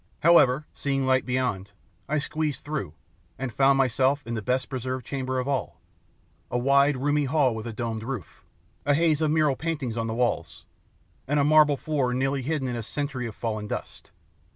[0.21, 1.73] However, seeing light beyond,
[2.09, 2.95] I squeezed through,
[3.37, 5.79] and I found myself in the best preserved chamber of all
[6.49, 8.43] a wide, roomy hall with a domed roof,
[8.83, 10.65] a haze of mural paintings on the walls,
[11.27, 14.09] and a marble floor nearly hidden in a century of fallen dust.